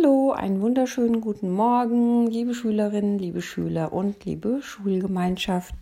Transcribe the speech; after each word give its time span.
Hallo, 0.00 0.32
einen 0.32 0.60
wunderschönen 0.60 1.20
guten 1.20 1.50
Morgen, 1.50 2.26
liebe 2.26 2.54
Schülerinnen, 2.54 3.18
liebe 3.18 3.42
Schüler 3.42 3.92
und 3.92 4.24
liebe 4.24 4.60
Schulgemeinschaft. 4.62 5.74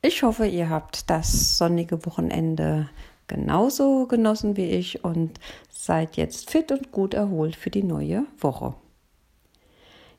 Ich 0.00 0.22
hoffe, 0.22 0.46
ihr 0.46 0.70
habt 0.70 1.10
das 1.10 1.58
sonnige 1.58 2.06
Wochenende 2.06 2.88
genauso 3.26 4.06
genossen 4.06 4.56
wie 4.56 4.66
ich 4.66 5.04
und 5.04 5.38
seid 5.70 6.16
jetzt 6.16 6.50
fit 6.50 6.70
und 6.72 6.92
gut 6.92 7.14
erholt 7.14 7.56
für 7.56 7.70
die 7.70 7.82
neue 7.82 8.24
Woche. 8.38 8.74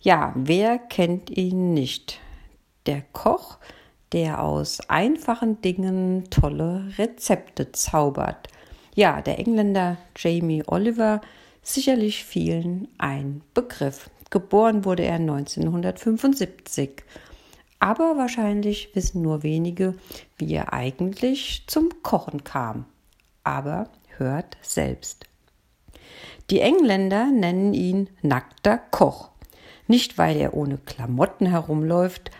Ja, 0.01 0.33
wer 0.35 0.77
kennt 0.77 1.29
ihn 1.29 1.73
nicht? 1.73 2.19
Der 2.85 3.01
Koch, 3.13 3.57
der 4.11 4.43
aus 4.43 4.79
einfachen 4.89 5.61
Dingen 5.61 6.29
tolle 6.29 6.91
Rezepte 6.97 7.71
zaubert. 7.71 8.47
Ja, 8.95 9.21
der 9.21 9.39
Engländer 9.39 9.97
Jamie 10.17 10.63
Oliver, 10.67 11.21
sicherlich 11.61 12.25
vielen 12.25 12.87
ein 12.97 13.41
Begriff. 13.53 14.09
Geboren 14.29 14.85
wurde 14.85 15.03
er 15.03 15.15
1975. 15.15 17.03
Aber 17.79 18.15
wahrscheinlich 18.17 18.95
wissen 18.95 19.21
nur 19.21 19.43
wenige, 19.43 19.95
wie 20.37 20.53
er 20.53 20.71
eigentlich 20.71 21.63
zum 21.67 21.89
Kochen 22.03 22.43
kam. 22.43 22.85
Aber 23.43 23.89
hört 24.17 24.57
selbst. 24.61 25.25
Die 26.49 26.61
Engländer 26.61 27.25
nennen 27.31 27.73
ihn 27.73 28.09
nackter 28.21 28.77
Koch. 28.77 29.29
Nicht 29.87 30.17
weil 30.17 30.37
er 30.37 30.53
ohne 30.53 30.77
Klamotten 30.77 31.47
herumläuft, 31.47 32.31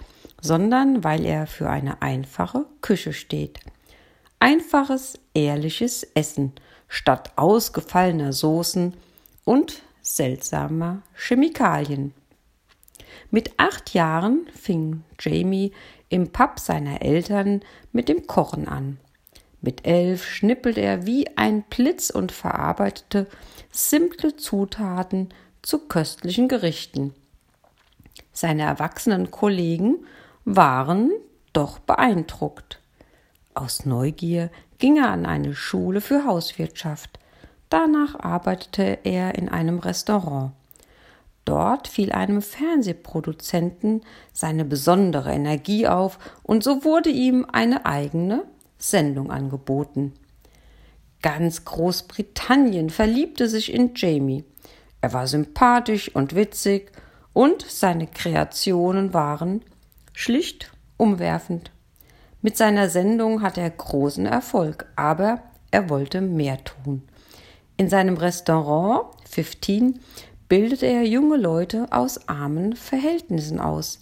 sondern 0.41 1.03
weil 1.03 1.25
er 1.25 1.47
für 1.47 1.69
eine 1.69 2.01
einfache 2.01 2.65
Küche 2.81 3.13
steht. 3.13 3.59
Einfaches, 4.39 5.19
ehrliches 5.33 6.03
Essen 6.13 6.53
statt 6.87 7.31
ausgefallener 7.35 8.33
Soßen 8.33 8.93
und 9.45 9.81
seltsamer 10.01 11.01
Chemikalien. 11.15 12.13
Mit 13.29 13.51
acht 13.57 13.93
Jahren 13.93 14.47
fing 14.53 15.03
Jamie 15.19 15.71
im 16.09 16.31
Pub 16.31 16.59
seiner 16.59 17.01
Eltern 17.01 17.61
mit 17.91 18.09
dem 18.09 18.27
Kochen 18.27 18.67
an. 18.67 18.97
Mit 19.61 19.85
elf 19.85 20.25
schnippelt 20.25 20.77
er 20.77 21.05
wie 21.05 21.37
ein 21.37 21.63
Blitz 21.63 22.09
und 22.09 22.31
verarbeitete 22.31 23.27
simple 23.71 24.35
Zutaten 24.35 25.29
zu 25.61 25.87
köstlichen 25.87 26.47
Gerichten. 26.47 27.13
Seine 28.33 28.63
erwachsenen 28.63 29.29
Kollegen 29.29 30.05
waren 30.45 31.11
doch 31.53 31.79
beeindruckt. 31.79 32.79
Aus 33.53 33.85
Neugier 33.85 34.49
ging 34.79 34.97
er 34.97 35.09
an 35.09 35.25
eine 35.25 35.53
Schule 35.53 36.01
für 36.01 36.25
Hauswirtschaft. 36.25 37.19
Danach 37.71 38.19
arbeitete 38.19 38.99
er 39.05 39.35
in 39.35 39.47
einem 39.47 39.79
Restaurant. 39.79 40.51
Dort 41.45 41.87
fiel 41.87 42.11
einem 42.11 42.41
Fernsehproduzenten 42.41 44.01
seine 44.33 44.65
besondere 44.65 45.31
Energie 45.31 45.87
auf 45.87 46.19
und 46.43 46.65
so 46.65 46.83
wurde 46.83 47.09
ihm 47.09 47.47
eine 47.49 47.85
eigene 47.85 48.43
Sendung 48.77 49.31
angeboten. 49.31 50.13
Ganz 51.21 51.63
Großbritannien 51.63 52.89
verliebte 52.89 53.47
sich 53.47 53.73
in 53.73 53.91
Jamie. 53.95 54.43
Er 54.99 55.13
war 55.13 55.25
sympathisch 55.27 56.13
und 56.13 56.35
witzig 56.35 56.91
und 57.31 57.65
seine 57.65 58.07
Kreationen 58.07 59.13
waren 59.13 59.63
schlicht 60.11 60.73
umwerfend. 60.97 61.71
Mit 62.41 62.57
seiner 62.57 62.89
Sendung 62.89 63.41
hatte 63.41 63.61
er 63.61 63.69
großen 63.69 64.25
Erfolg, 64.25 64.87
aber 64.97 65.41
er 65.71 65.89
wollte 65.89 66.19
mehr 66.19 66.61
tun. 66.65 67.03
In 67.81 67.89
seinem 67.89 68.15
Restaurant 68.15 69.07
15 69.27 69.99
bildete 70.47 70.85
er 70.85 71.01
junge 71.01 71.35
Leute 71.35 71.87
aus 71.89 72.27
armen 72.29 72.75
Verhältnissen 72.75 73.59
aus. 73.59 74.01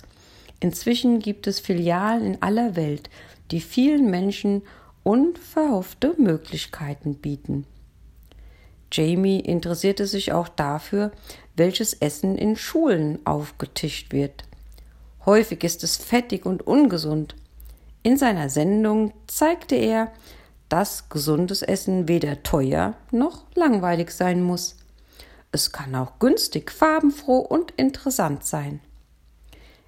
Inzwischen 0.59 1.19
gibt 1.19 1.47
es 1.47 1.61
Filialen 1.61 2.25
in 2.25 2.41
aller 2.41 2.75
Welt, 2.75 3.09
die 3.51 3.61
vielen 3.61 4.09
Menschen 4.09 4.63
unverhoffte 5.03 6.13
Möglichkeiten 6.17 7.15
bieten. 7.15 7.65
Jamie 8.91 9.39
interessierte 9.39 10.07
sich 10.07 10.33
auch 10.33 10.49
dafür, 10.49 11.13
welches 11.55 11.93
Essen 11.93 12.37
in 12.37 12.57
Schulen 12.57 13.25
aufgetischt 13.25 14.11
wird. 14.11 14.43
Häufig 15.25 15.63
ist 15.63 15.85
es 15.85 15.95
fettig 15.95 16.45
und 16.45 16.67
ungesund. 16.67 17.33
In 18.03 18.17
seiner 18.17 18.49
Sendung 18.49 19.13
zeigte 19.27 19.75
er, 19.75 20.11
dass 20.69 21.09
gesundes 21.09 21.61
Essen 21.61 22.07
weder 22.07 22.43
teuer 22.43 22.93
noch 23.11 23.45
langweilig 23.55 24.11
sein 24.11 24.41
muss. 24.43 24.77
Es 25.51 25.71
kann 25.71 25.95
auch 25.95 26.19
günstig, 26.19 26.71
farbenfroh 26.71 27.39
und 27.39 27.71
interessant 27.71 28.45
sein. 28.45 28.79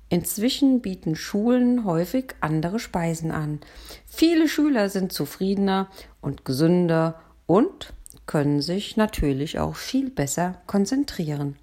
Inzwischen 0.10 0.82
bieten 0.82 1.16
Schulen 1.16 1.86
häufig 1.86 2.36
andere 2.42 2.80
Speisen 2.80 3.32
an. 3.32 3.62
Viele 4.08 4.50
Schüler 4.50 4.90
sind 4.90 5.14
zufriedener 5.14 5.88
und 6.20 6.44
gesünder 6.44 7.22
und 7.46 7.94
können 8.26 8.62
sich 8.62 8.98
natürlich 8.98 9.60
auch 9.60 9.76
viel 9.76 10.10
besser 10.10 10.62
konzentrieren. 10.68 11.56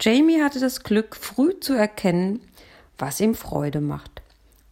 Jamie 0.00 0.42
hatte 0.42 0.58
das 0.58 0.82
Glück, 0.82 1.14
früh 1.14 1.60
zu 1.60 1.74
erkennen, 1.74 2.40
was 2.98 3.20
ihm 3.20 3.34
Freude 3.34 3.80
macht. 3.80 4.22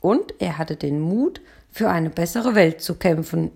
Und 0.00 0.34
er 0.40 0.58
hatte 0.58 0.76
den 0.76 1.00
Mut, 1.00 1.40
für 1.78 1.88
eine 1.88 2.10
bessere 2.10 2.56
Welt 2.56 2.82
zu 2.82 2.96
kämpfen. 2.96 3.52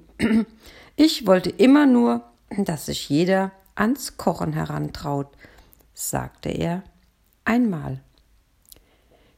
Ich 0.94 1.27
wollte 1.27 1.50
immer 1.50 1.87
nur, 1.87 2.22
dass 2.56 2.87
sich 2.87 3.09
jeder 3.09 3.50
ans 3.75 4.16
Kochen 4.16 4.53
herantraut, 4.53 5.27
sagte 5.93 6.49
er 6.49 6.84
einmal. 7.44 7.99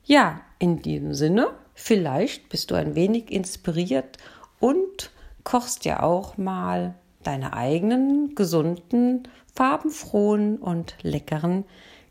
Ja, 0.05 0.43
in 0.59 0.83
diesem 0.83 1.15
Sinne, 1.15 1.49
vielleicht 1.73 2.51
bist 2.51 2.71
du 2.71 2.75
ein 2.75 2.95
wenig 2.95 3.31
inspiriert 3.33 4.19
und 4.61 5.11
kochst 5.45 5.87
ja 5.87 6.03
auch 6.03 6.37
mal 6.37 6.95
deine 7.23 7.55
eigenen 7.55 8.35
gesunden, 8.35 9.29
farbenfrohen 9.55 10.59
und 10.59 10.97
leckeren 11.01 11.65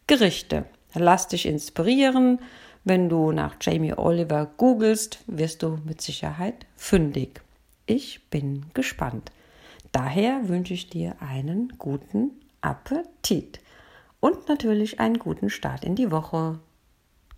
Gerichte. 0.07 0.65
Lass 0.95 1.27
dich 1.27 1.45
inspirieren, 1.45 2.39
wenn 2.83 3.09
du 3.09 3.31
nach 3.31 3.55
Jamie 3.61 3.93
Oliver 3.93 4.51
googelst, 4.57 5.19
wirst 5.27 5.63
du 5.63 5.79
mit 5.85 6.01
Sicherheit 6.01 6.65
fündig. 6.75 7.41
Ich 7.85 8.29
bin 8.29 8.65
gespannt. 8.73 9.31
Daher 9.91 10.49
wünsche 10.49 10.73
ich 10.73 10.89
dir 10.89 11.15
einen 11.21 11.73
guten 11.77 12.31
Appetit 12.61 13.59
und 14.19 14.47
natürlich 14.47 14.99
einen 14.99 15.19
guten 15.19 15.49
Start 15.49 15.83
in 15.83 15.95
die 15.95 16.11
Woche. 16.11 16.59